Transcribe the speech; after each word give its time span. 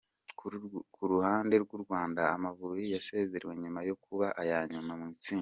Ku 0.95 1.03
ruhande 1.11 1.55
rw’u 1.63 1.79
Rwanda, 1.83 2.21
Amavubi 2.35 2.83
yasezerewe 2.95 3.53
nyuma 3.61 3.79
yo 3.89 3.95
kuba 4.03 4.27
aya 4.41 4.57
nyuma 4.71 4.93
mu 5.01 5.07
itsinda. 5.15 5.39